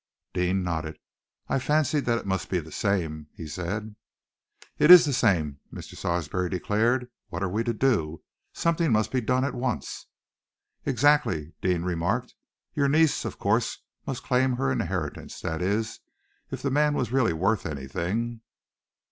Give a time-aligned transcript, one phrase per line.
[0.33, 0.97] Deane nodded.
[1.47, 3.95] "I fancied that it must be the same," he said.
[4.79, 5.95] "It is the same," Mr.
[5.95, 7.11] Sarsby declared.
[7.29, 8.23] "What are we to do?
[8.51, 10.07] Something must be done at once!"
[10.87, 12.33] "Exactly," Deane remarked.
[12.73, 15.99] "Your niece, of course, must claim her inheritance that is,
[16.49, 18.41] if the man was really worth anything."